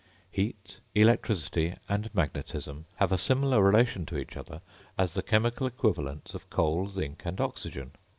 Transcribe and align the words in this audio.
Heat, 0.31 0.79
electricity, 0.95 1.75
and 1.87 2.09
magnetism, 2.15 2.85
have 2.95 3.11
a 3.11 3.19
similar 3.19 3.61
relation 3.61 4.03
to 4.07 4.17
each 4.17 4.35
other 4.35 4.61
as 4.97 5.13
the 5.13 5.21
chemical 5.21 5.67
equivalents 5.67 6.33
of 6.33 6.49
coal, 6.49 6.89
zinc, 6.89 7.21
and 7.23 7.39
oxygen. 7.39 7.91